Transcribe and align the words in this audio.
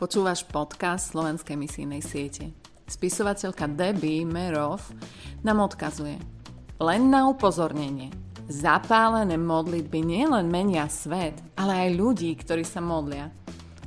Počúvaš 0.00 0.48
podcast 0.48 1.12
Slovenskej 1.12 1.60
misijnej 1.60 2.00
siete. 2.00 2.56
Spisovateľka 2.88 3.68
Debbie 3.68 4.24
Merov 4.24 4.80
nám 5.44 5.60
odkazuje. 5.68 6.16
Len 6.80 7.12
na 7.12 7.28
upozornenie. 7.28 8.08
Zapálené 8.48 9.36
modlitby 9.36 10.00
nielen 10.00 10.48
menia 10.48 10.88
svet, 10.88 11.36
ale 11.52 11.84
aj 11.84 12.00
ľudí, 12.00 12.32
ktorí 12.32 12.64
sa 12.64 12.80
modlia. 12.80 13.28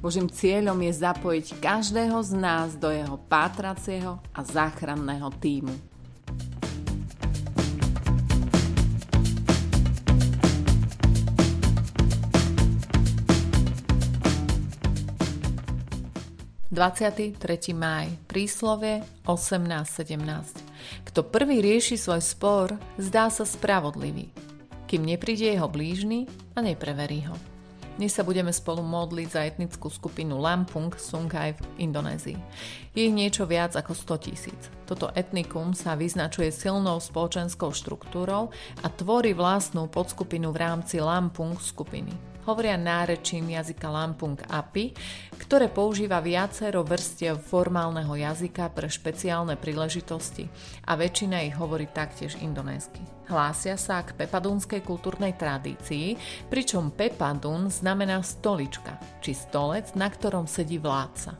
Božím 0.06 0.30
cieľom 0.30 0.78
je 0.86 0.94
zapojiť 1.02 1.58
každého 1.58 2.22
z 2.22 2.32
nás 2.38 2.78
do 2.78 2.94
jeho 2.94 3.18
pátracieho 3.26 4.22
a 4.38 4.46
záchranného 4.46 5.34
týmu. 5.42 5.93
23. 16.74 17.38
máj, 17.78 18.10
príslovie 18.26 19.06
18.17. 19.30 20.18
Kto 21.06 21.22
prvý 21.22 21.62
rieši 21.62 22.02
svoj 22.02 22.18
spor, 22.26 22.82
zdá 22.98 23.30
sa 23.30 23.46
spravodlivý, 23.46 24.34
kým 24.90 25.06
nepríde 25.06 25.54
jeho 25.54 25.70
blížny 25.70 26.26
a 26.58 26.66
nepreverí 26.66 27.30
ho. 27.30 27.53
Dnes 27.94 28.10
sa 28.10 28.26
budeme 28.26 28.50
spolu 28.50 28.82
modliť 28.82 29.28
za 29.30 29.46
etnickú 29.46 29.86
skupinu 29.86 30.42
Lampung 30.42 30.90
Sungai 30.98 31.54
v 31.54 31.62
Indonézii. 31.78 32.42
Je 32.98 33.06
ich 33.06 33.14
niečo 33.14 33.46
viac 33.46 33.78
ako 33.78 33.94
100 33.94 34.26
tisíc. 34.26 34.62
Toto 34.90 35.14
etnikum 35.14 35.78
sa 35.78 35.94
vyznačuje 35.94 36.50
silnou 36.50 36.98
spoločenskou 36.98 37.70
štruktúrou 37.70 38.50
a 38.82 38.88
tvorí 38.90 39.38
vlastnú 39.38 39.86
podskupinu 39.94 40.50
v 40.50 40.58
rámci 40.66 40.98
Lampung 40.98 41.54
skupiny 41.62 42.34
hovoria 42.44 42.76
nárečím 42.76 43.56
jazyka 43.56 43.88
Lampung 43.88 44.36
API, 44.52 44.92
ktoré 45.40 45.72
používa 45.72 46.20
viacero 46.20 46.84
vrstiev 46.84 47.40
formálneho 47.40 48.12
jazyka 48.16 48.72
pre 48.72 48.92
špeciálne 48.92 49.56
príležitosti 49.56 50.48
a 50.88 51.00
väčšina 51.00 51.44
ich 51.48 51.56
hovorí 51.56 51.88
taktiež 51.88 52.36
indonésky. 52.44 53.00
Hlásia 53.24 53.80
sa 53.80 54.04
k 54.04 54.20
pepadúnskej 54.20 54.84
kultúrnej 54.84 55.40
tradícii, 55.40 56.20
pričom 56.52 56.92
pepadún 56.92 57.72
znamená 57.84 58.24
stolička, 58.24 58.96
či 59.20 59.36
stolec, 59.36 59.92
na 60.00 60.08
ktorom 60.08 60.48
sedí 60.48 60.80
vládca. 60.80 61.36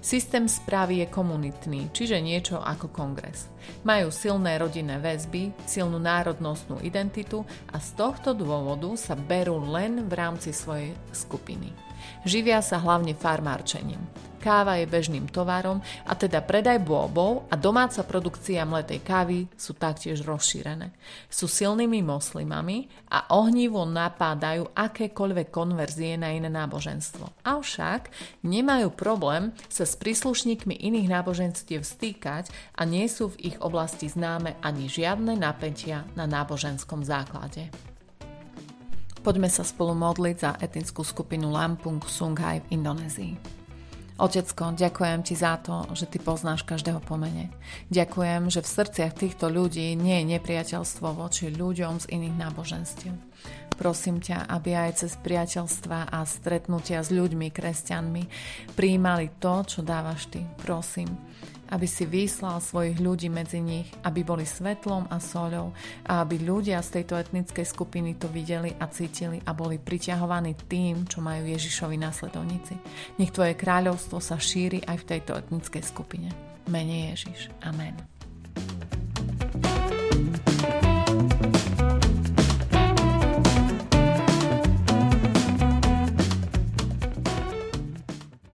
Systém 0.00 0.48
správy 0.48 1.04
je 1.04 1.12
komunitný, 1.12 1.92
čiže 1.92 2.24
niečo 2.24 2.56
ako 2.56 2.88
kongres. 2.88 3.52
Majú 3.84 4.08
silné 4.08 4.56
rodinné 4.56 4.96
väzby, 4.96 5.52
silnú 5.68 6.00
národnostnú 6.00 6.80
identitu 6.80 7.44
a 7.68 7.76
z 7.76 7.92
tohto 8.00 8.32
dôvodu 8.32 8.88
sa 8.96 9.12
berú 9.12 9.60
len 9.60 10.08
v 10.08 10.12
rámci 10.16 10.56
svojej 10.56 10.96
skupiny. 11.12 11.68
Živia 12.24 12.64
sa 12.64 12.80
hlavne 12.80 13.12
farmárčením. 13.12 14.00
Káva 14.44 14.76
je 14.76 14.84
bežným 14.84 15.24
tovarom 15.32 15.80
a 16.04 16.12
teda 16.12 16.44
predaj 16.44 16.76
bôbov 16.84 17.48
a 17.48 17.56
domáca 17.56 18.04
produkcia 18.04 18.60
mletej 18.68 19.00
kávy 19.00 19.48
sú 19.56 19.72
taktiež 19.72 20.20
rozšírené. 20.20 20.92
Sú 21.32 21.48
silnými 21.48 22.04
moslimami 22.04 22.92
a 23.08 23.32
ohnivo 23.32 23.88
napádajú 23.88 24.68
akékoľvek 24.76 25.48
konverzie 25.48 26.20
na 26.20 26.28
iné 26.36 26.52
náboženstvo. 26.52 27.40
Avšak 27.40 28.12
nemajú 28.44 28.92
problém 28.92 29.56
sa 29.72 29.88
s 29.88 29.96
príslušníkmi 29.96 30.76
iných 30.76 31.08
náboženstiev 31.08 31.80
stýkať 31.80 32.52
a 32.76 32.84
nie 32.84 33.08
sú 33.08 33.32
v 33.32 33.48
ich 33.48 33.56
oblasti 33.64 34.12
známe 34.12 34.60
ani 34.60 34.92
žiadne 34.92 35.40
napätia 35.40 36.04
na 36.12 36.28
náboženskom 36.28 37.00
základe. 37.00 37.72
Poďme 39.24 39.48
sa 39.48 39.64
spolu 39.64 39.96
modliť 39.96 40.36
za 40.36 40.52
etnickú 40.60 41.00
skupinu 41.00 41.48
Lampung 41.48 42.04
Sungai 42.04 42.60
v 42.68 42.76
Indonézii. 42.76 43.63
Otecko, 44.14 44.78
ďakujem 44.78 45.26
ti 45.26 45.34
za 45.34 45.58
to, 45.58 45.90
že 45.90 46.06
ty 46.06 46.22
poznáš 46.22 46.62
každého 46.62 47.02
pomene. 47.02 47.50
Ďakujem, 47.90 48.46
že 48.46 48.62
v 48.62 48.72
srdciach 48.78 49.10
týchto 49.10 49.50
ľudí 49.50 49.98
nie 49.98 50.22
je 50.22 50.38
nepriateľstvo 50.38 51.18
voči 51.18 51.50
ľuďom 51.50 51.98
z 51.98 52.14
iných 52.14 52.38
náboženstiev. 52.38 53.14
Prosím 53.74 54.22
ťa, 54.22 54.46
aby 54.48 54.74
aj 54.78 55.04
cez 55.04 55.12
priateľstva 55.18 56.14
a 56.14 56.22
stretnutia 56.22 57.02
s 57.02 57.10
ľuďmi, 57.10 57.50
kresťanmi, 57.50 58.22
prijímali 58.78 59.34
to, 59.42 59.54
čo 59.66 59.80
dávaš 59.82 60.30
ty. 60.30 60.46
Prosím, 60.62 61.10
aby 61.74 61.86
si 61.90 62.06
vyslal 62.06 62.62
svojich 62.62 63.02
ľudí 63.02 63.26
medzi 63.26 63.58
nich, 63.58 63.90
aby 64.06 64.22
boli 64.22 64.46
svetlom 64.46 65.10
a 65.10 65.18
soľou 65.18 65.74
a 66.06 66.22
aby 66.22 66.38
ľudia 66.38 66.78
z 66.84 67.00
tejto 67.00 67.18
etnickej 67.18 67.66
skupiny 67.66 68.14
to 68.14 68.30
videli 68.30 68.70
a 68.78 68.86
cítili 68.86 69.42
a 69.42 69.50
boli 69.56 69.82
priťahovaní 69.82 70.54
tým, 70.70 71.08
čo 71.10 71.24
majú 71.24 71.48
Ježišovi 71.48 71.96
následovníci. 71.98 72.78
Nech 73.18 73.34
Tvoje 73.34 73.58
kráľovstvo 73.58 74.22
sa 74.22 74.38
šíri 74.38 74.86
aj 74.86 75.02
v 75.02 75.08
tejto 75.16 75.34
etnickej 75.34 75.82
skupine. 75.82 76.30
Mene 76.70 77.12
Ježiš. 77.12 77.50
Amen. 77.66 78.13